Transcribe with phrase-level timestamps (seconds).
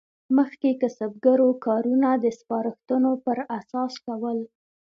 [0.37, 4.37] مخکې کسبګرو کارونه د سپارښتونو پر اساس کول.